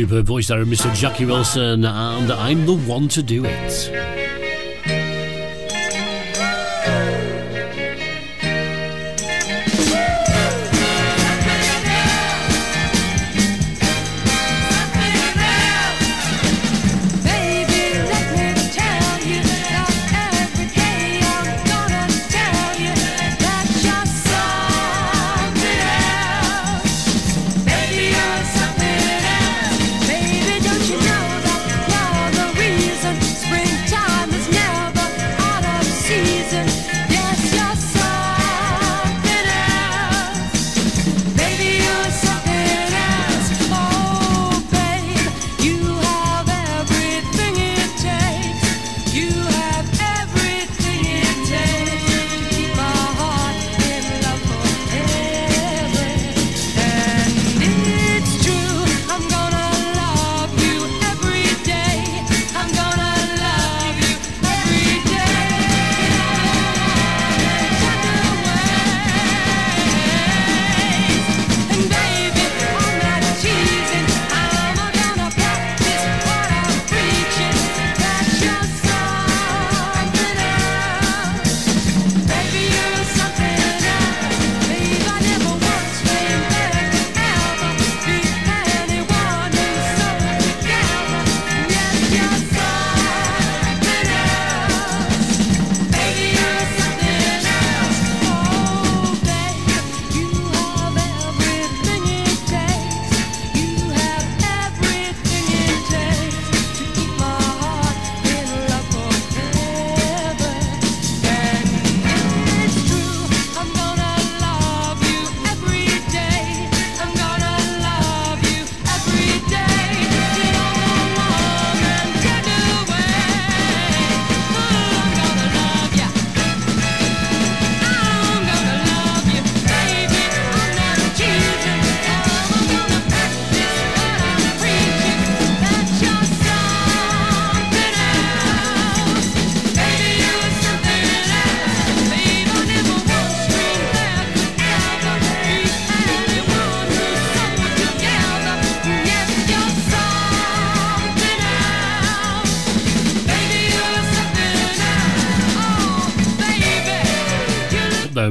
[0.09, 0.94] Superb voice there Mr.
[0.94, 4.18] Jackie Wilson, and I'm the one to do it.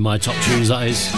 [0.08, 1.12] My top tunes, that is.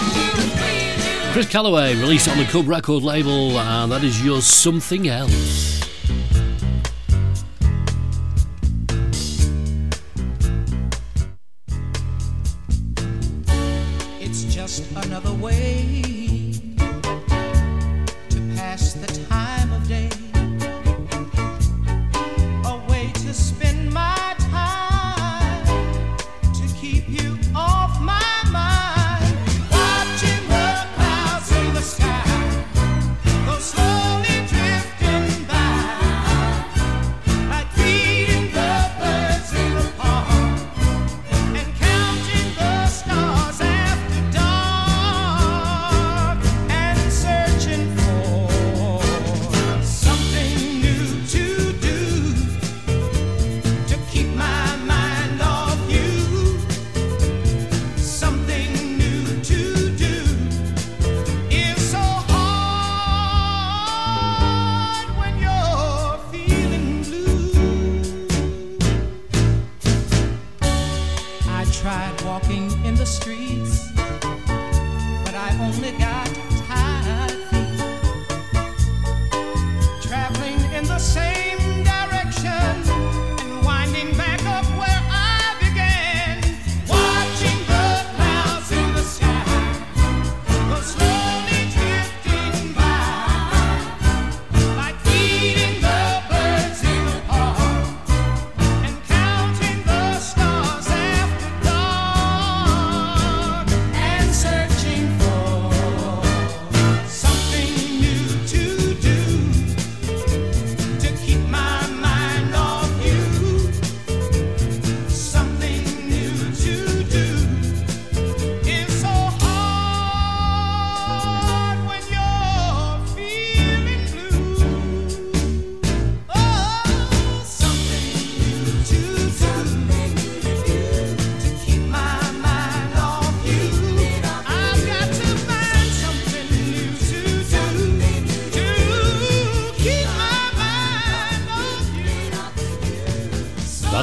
[1.32, 5.79] Chris Calloway released on the Cub record label, and that is your Something Else.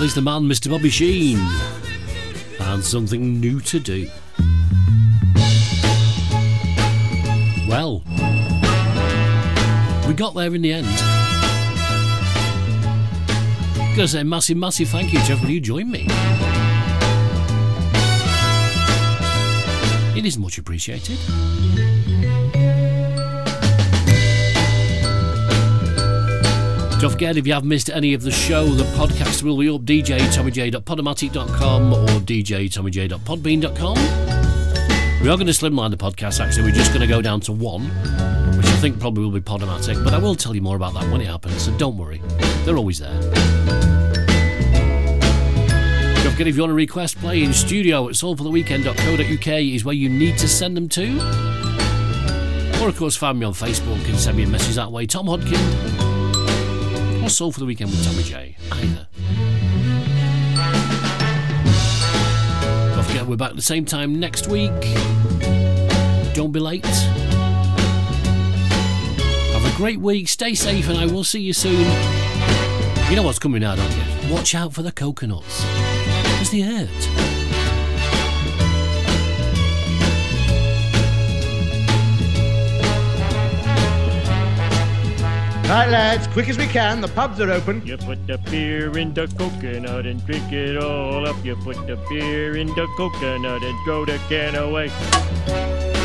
[0.07, 0.71] Is the man, Mr.
[0.71, 1.37] Bobby Sheen.
[2.61, 4.09] And something new to do.
[7.69, 8.05] Well,
[10.07, 10.87] we got there in the end.
[13.97, 16.07] Gotta say, uh, massive, massive thank you to everybody who joined me.
[20.17, 21.19] It is much appreciated.
[27.07, 29.83] Don't forget, if you have missed any of the show, the podcast will be up
[29.83, 33.95] djtommyj.podomatic.com or djtommyj.podbean.com.
[35.23, 36.65] We are going to slimline the podcast, actually.
[36.65, 37.85] We're just going to go down to one,
[38.57, 41.09] which I think probably will be Podomatic, but I will tell you more about that
[41.13, 42.21] when it happens, so don't worry.
[42.65, 43.15] They're always there.
[46.25, 50.09] Don't forget, if you want to request play in studio at soulfortheweekend.co.uk is where you
[50.09, 51.21] need to send them to.
[52.83, 55.07] Or, of course, find me on Facebook and send me a message that way.
[55.07, 55.96] Tom Hodkin
[57.27, 58.57] or Soul for the Weekend with Tommy J.
[58.71, 59.09] Either.
[62.95, 64.71] Don't forget, we're back at the same time next week.
[66.35, 66.87] Don't be late.
[69.55, 71.81] Have a great week, stay safe, and I will see you soon.
[73.11, 74.33] You know what's coming now, don't you?
[74.33, 75.65] Watch out for the coconuts.
[75.65, 77.26] Because they hurt.
[85.69, 87.01] Right, lads, quick as we can.
[87.01, 87.85] The pubs are open.
[87.85, 91.45] You put the beer in the coconut and drink it all up.
[91.45, 95.96] You put the beer in the coconut and throw the can away.